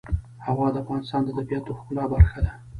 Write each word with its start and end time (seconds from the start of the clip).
هوا 0.45 0.67
د 0.71 0.75
افغانستان 0.83 1.21
د 1.23 1.29
طبیعت 1.37 1.63
د 1.65 1.69
ښکلا 1.79 2.03
برخه 2.13 2.39
ده. 2.45 2.51